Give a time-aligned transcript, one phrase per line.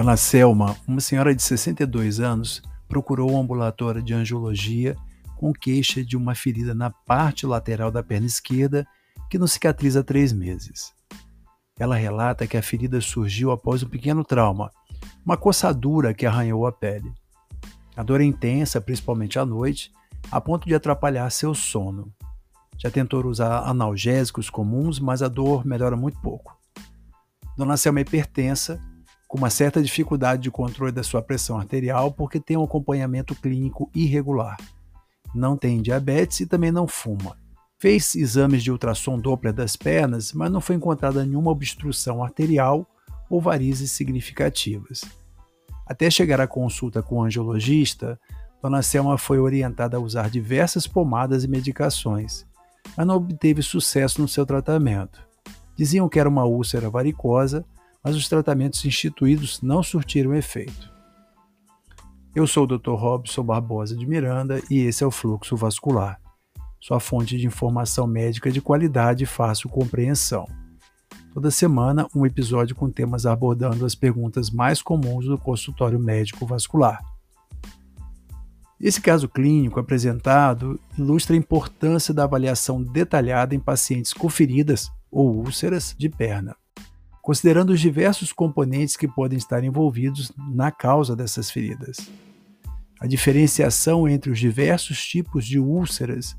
[0.00, 4.96] Dona Selma, uma senhora de 62 anos, procurou o ambulatório de angiologia
[5.36, 8.86] com queixa de uma ferida na parte lateral da perna esquerda
[9.28, 10.94] que não cicatriza há três meses.
[11.78, 14.70] Ela relata que a ferida surgiu após um pequeno trauma,
[15.22, 17.12] uma coçadura que arranhou a pele.
[17.94, 19.92] A dor é intensa, principalmente à noite,
[20.32, 22.10] a ponto de atrapalhar seu sono.
[22.78, 26.56] Já tentou usar analgésicos comuns, mas a dor melhora muito pouco.
[27.54, 28.80] Dona Selma é hipertensa,
[29.30, 33.88] com uma certa dificuldade de controle da sua pressão arterial porque tem um acompanhamento clínico
[33.94, 34.56] irregular.
[35.32, 37.36] Não tem diabetes e também não fuma.
[37.78, 42.84] Fez exames de ultrassom Doppler das pernas, mas não foi encontrada nenhuma obstrução arterial
[43.30, 45.02] ou varizes significativas.
[45.86, 48.18] Até chegar à consulta com o angiologista,
[48.60, 52.44] Dona Selma foi orientada a usar diversas pomadas e medicações,
[52.96, 55.24] mas não obteve sucesso no seu tratamento.
[55.76, 57.64] Diziam que era uma úlcera varicosa,
[58.02, 60.90] mas os tratamentos instituídos não surtiram efeito.
[62.34, 62.92] Eu sou o Dr.
[62.92, 66.20] Robson Barbosa de Miranda e esse é o Fluxo Vascular
[66.80, 70.48] sua fonte de informação médica de qualidade e fácil compreensão.
[71.34, 76.98] Toda semana, um episódio com temas abordando as perguntas mais comuns do consultório médico vascular.
[78.80, 85.36] Esse caso clínico apresentado ilustra a importância da avaliação detalhada em pacientes com feridas ou
[85.36, 86.56] úlceras de perna,
[87.30, 92.10] considerando os diversos componentes que podem estar envolvidos na causa dessas feridas.
[92.98, 96.36] A diferenciação entre os diversos tipos de úlceras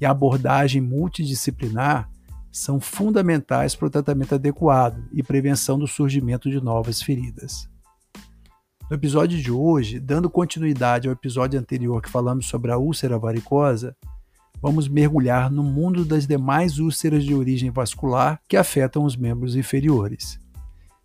[0.00, 2.10] e a abordagem multidisciplinar
[2.50, 7.70] são fundamentais para o tratamento adequado e prevenção do surgimento de novas feridas.
[8.90, 13.96] No episódio de hoje, dando continuidade ao episódio anterior que falamos sobre a úlcera varicosa,
[14.62, 20.38] vamos mergulhar no mundo das demais úlceras de origem vascular que afetam os membros inferiores.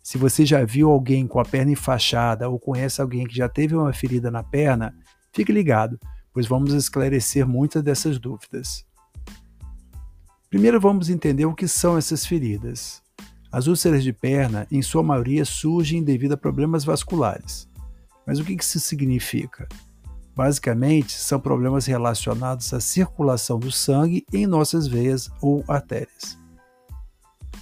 [0.04, 3.76] Se você já viu alguém com a perna enfaixada ou conhece alguém que já teve
[3.76, 4.96] uma ferida na perna,
[5.34, 6.00] fique ligado,
[6.32, 8.86] pois vamos esclarecer muitas dessas dúvidas.
[10.52, 13.02] Primeiro vamos entender o que são essas feridas.
[13.52, 17.68] As úlceras de perna, em sua maioria, surgem devido a problemas vasculares.
[18.26, 19.68] Mas o que isso significa?
[20.38, 26.38] Basicamente, são problemas relacionados à circulação do sangue em nossas veias ou artérias.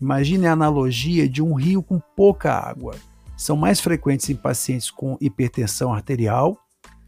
[0.00, 2.96] Imagine a analogia de um rio com pouca água.
[3.36, 6.58] São mais frequentes em pacientes com hipertensão arterial,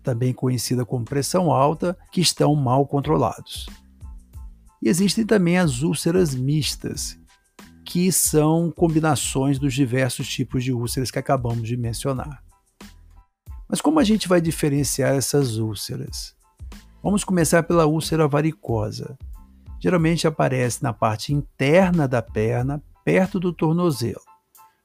[0.03, 3.67] também conhecida como pressão alta, que estão mal controlados.
[4.85, 7.19] E existem também as úlceras mistas,
[7.87, 12.45] que são combinações dos diversos tipos de úlceras que acabamos de mencionar.
[13.67, 16.37] Mas como a gente vai diferenciar essas úlceras?
[17.03, 19.17] Vamos começar pela úlcera varicosa.
[19.81, 24.21] Geralmente aparece na parte interna da perna, perto do tornozelo.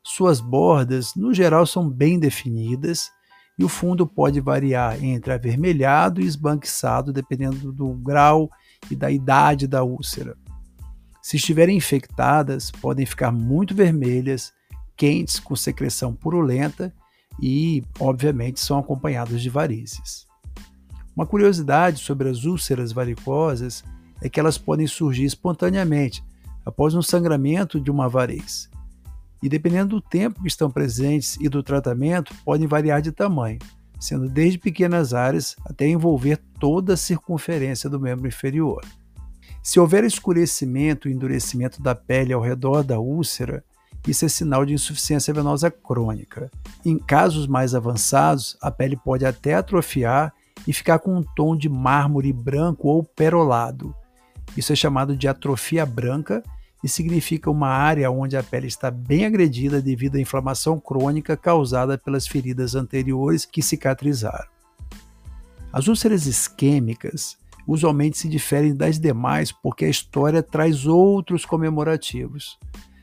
[0.02, 3.12] Suas bordas, no geral, são bem definidas
[3.58, 8.50] e o fundo pode variar entre avermelhado e esbanquiçado, dependendo do grau
[8.90, 10.36] e da idade da úlcera.
[11.22, 14.54] Se estiverem infectadas, podem ficar muito vermelhas,
[14.96, 16.94] quentes, com secreção purulenta
[17.42, 20.28] e, obviamente, são acompanhadas de varizes.
[21.16, 23.84] Uma curiosidade sobre as úlceras varicosas
[24.22, 26.24] é que elas podem surgir espontaneamente
[26.66, 28.70] após um sangramento de uma varez.
[29.42, 33.60] E dependendo do tempo que estão presentes e do tratamento, podem variar de tamanho,
[34.00, 38.84] sendo desde pequenas áreas até envolver toda a circunferência do membro inferior.
[39.62, 43.64] Se houver escurecimento e endurecimento da pele ao redor da úlcera,
[44.08, 46.50] isso é sinal de insuficiência venosa crônica.
[46.86, 50.34] Em casos mais avançados, a pele pode até atrofiar
[50.66, 53.94] e ficar com um tom de mármore branco ou perolado.
[54.56, 56.42] Isso é chamado de atrofia branca
[56.84, 61.98] e significa uma área onde a pele está bem agredida devido à inflamação crônica causada
[61.98, 64.48] pelas feridas anteriores que cicatrizaram.
[65.72, 67.38] As úlceras isquêmicas
[67.68, 72.58] usualmente se diferem das demais porque a história traz outros comemorativos.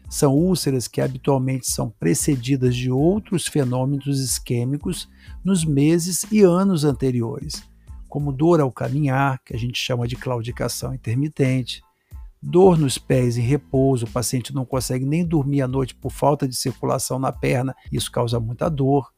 [0.09, 5.09] São úlceras que habitualmente são precedidas de outros fenômenos isquêmicos
[5.45, 7.63] nos meses e anos anteriores,
[8.09, 11.83] como dor ao caminhar, que a gente chama de claudicação intermitente,
[12.49, 16.47] dor nos pés em repouso, o paciente não consegue nem dormir à noite por falta
[16.47, 19.13] de circulação na perna, isso causa muita dor,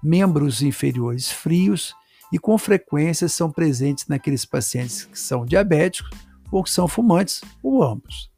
[0.00, 1.92] membros inferiores frios
[2.32, 6.16] e com frequência são presentes naqueles pacientes que são diabéticos
[6.52, 8.30] ou que são fumantes, ou ambos.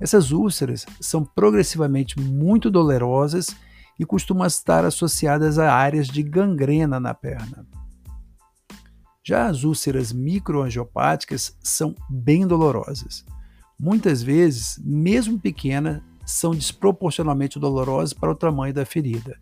[0.00, 3.54] Essas úlceras são progressivamente muito dolorosas
[3.96, 7.64] e costumam estar associadas a áreas de gangrena na perna.
[9.24, 13.24] Já as úlceras microangiopáticas são bem dolorosas.
[13.82, 19.36] Muitas vezes, mesmo pequenas, são desproporcionalmente dolorosas para o tamanho da ferida.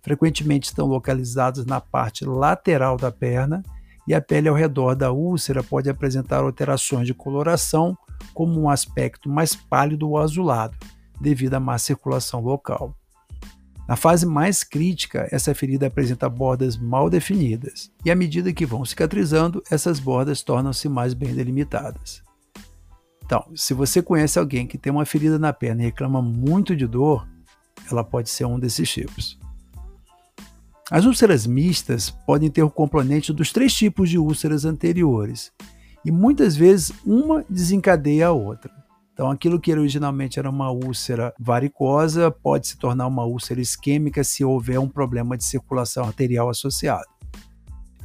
[0.00, 3.62] Frequentemente estão localizadas na parte lateral da perna
[4.08, 7.94] e a pele ao redor da úlcera pode apresentar alterações de coloração
[8.32, 10.74] como um aspecto mais pálido ou azulado,
[11.20, 12.96] devido à má circulação local.
[13.86, 18.86] Na fase mais crítica, essa ferida apresenta bordas mal definidas, e à medida que vão
[18.86, 22.24] cicatrizando, essas bordas tornam-se mais bem delimitadas.
[23.26, 26.86] Então, se você conhece alguém que tem uma ferida na perna e reclama muito de
[26.86, 27.26] dor,
[27.90, 29.36] ela pode ser um desses tipos.
[30.88, 35.52] As úlceras mistas podem ter o componente dos três tipos de úlceras anteriores,
[36.04, 38.70] e muitas vezes uma desencadeia a outra.
[39.12, 44.44] Então, aquilo que originalmente era uma úlcera varicosa pode se tornar uma úlcera isquêmica se
[44.44, 47.08] houver um problema de circulação arterial associado.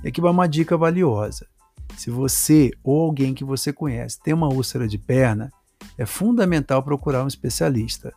[0.03, 1.50] E aqui vai uma dica valiosa.
[1.97, 5.51] Se você ou alguém que você conhece tem uma úlcera de perna,
[5.97, 8.13] é fundamental procurar um especialista,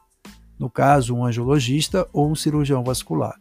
[0.58, 3.34] no caso, um angiologista ou um cirurgião vascular.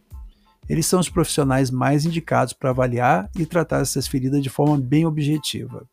[0.68, 5.06] Eles são os profissionais mais indicados para avaliar e tratar essas feridas de forma bem
[5.06, 5.86] objetiva.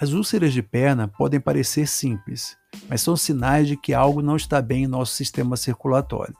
[0.00, 2.56] As úlceras de perna podem parecer simples,
[2.88, 6.36] mas são sinais de que algo não está bem em nosso sistema circulatório.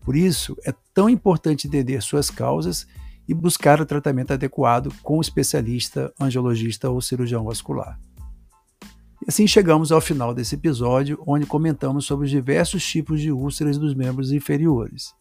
[0.00, 2.86] Por isso, é tão importante entender suas causas
[3.28, 7.98] e buscar o tratamento adequado com o especialista, angiologista ou cirurgião vascular.
[9.22, 13.78] E assim chegamos ao final desse episódio, onde comentamos sobre os diversos tipos de úlceras
[13.78, 15.14] dos membros inferiores.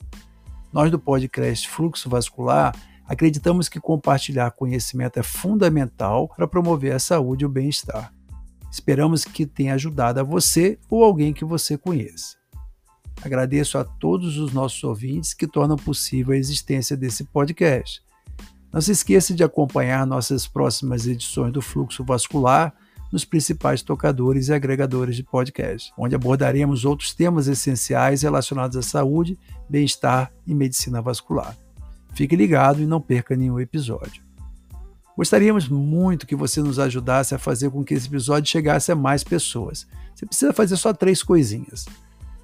[0.74, 2.74] Nós do podcast Fluxo Vascular
[3.12, 8.14] Acreditamos que compartilhar conhecimento é fundamental para promover a saúde e o bem-estar.
[8.72, 12.41] Esperamos que tenha ajudado a você ou alguém que você conheça.
[13.24, 18.02] Agradeço a todos os nossos ouvintes que tornam possível a existência desse podcast.
[18.74, 22.74] Não se esqueça de acompanhar nossas próximas edições do Fluxo Vascular
[23.12, 29.38] nos principais tocadores e agregadores de podcast, onde abordaremos outros temas essenciais relacionados à saúde,
[29.70, 31.56] bem-estar e medicina vascular.
[32.14, 34.24] Fique ligado e não perca nenhum episódio.
[35.16, 39.24] Gostaríamos muito que você nos ajudasse a fazer com que esse episódio chegasse a mais
[39.24, 39.86] pessoas.
[40.16, 41.86] Você precisa fazer só três coisinhas: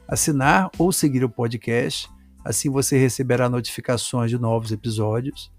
[0.07, 2.09] assinar ou seguir o podcast,
[2.43, 5.51] assim você receberá notificações de novos episódios.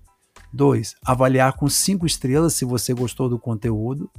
[0.52, 0.95] 2.
[1.05, 4.11] Avaliar com cinco estrelas se você gostou do conteúdo.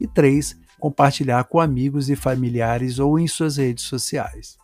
[0.00, 0.56] E 3.
[0.78, 4.58] Compartilhar com amigos e familiares ou em suas redes sociais.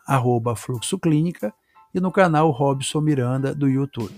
[0.55, 1.51] @fluxoclínica
[1.93, 4.13] e no canal Robson Miranda do YouTube.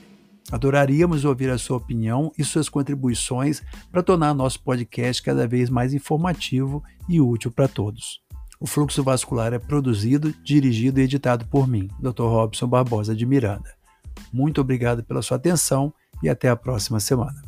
[0.52, 5.94] Adoraríamos ouvir a sua opinião e suas contribuições para tornar nosso podcast cada vez mais
[5.94, 8.22] informativo e útil para todos.
[8.60, 12.24] O Fluxo Vascular é produzido, dirigido e editado por mim, Dr.
[12.24, 13.76] Robson Barbosa de Miranda.
[14.32, 17.45] Muito obrigado pela sua atenção e até a próxima semana.